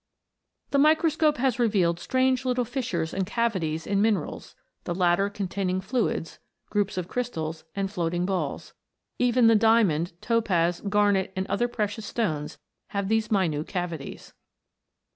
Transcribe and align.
The 0.71 0.79
microscope 0.79 1.37
has 1.37 1.59
revealed 1.59 1.99
strange 1.99 2.43
little 2.43 2.65
fissures 2.65 3.13
and 3.13 3.23
cavities 3.23 3.85
in 3.85 4.01
minerals, 4.01 4.55
the 4.85 4.95
latter 4.95 5.29
containing 5.29 5.79
fluids, 5.79 6.39
groups 6.71 6.97
of 6.97 7.07
crystals, 7.07 7.65
and 7.75 7.91
floating 7.91 8.25
balls. 8.25 8.73
Even 9.19 9.45
the 9.45 9.53
diamond, 9.53 10.19
topaz, 10.19 10.81
garnet, 10.89 11.31
and 11.35 11.45
other 11.45 11.67
precious 11.67 12.07
stones, 12.07 12.57
have 12.87 13.09
these 13.09 13.29
minute 13.29 13.67
cavities. 13.67 14.33